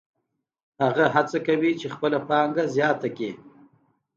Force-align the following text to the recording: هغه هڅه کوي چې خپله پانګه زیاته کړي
هغه 0.81 1.05
هڅه 1.15 1.37
کوي 1.47 1.71
چې 1.79 1.87
خپله 1.95 2.17
پانګه 2.29 2.63
زیاته 2.75 3.09
کړي 3.17 3.31